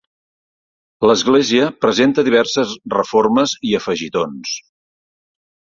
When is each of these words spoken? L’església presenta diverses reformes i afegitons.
L’església 1.09 1.67
presenta 1.85 2.25
diverses 2.31 2.75
reformes 2.97 3.55
i 3.73 3.79
afegitons. 3.83 4.61